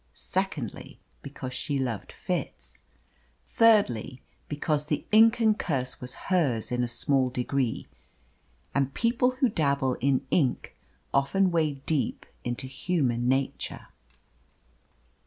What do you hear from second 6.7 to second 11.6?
in a small degree, and people who dabble in ink often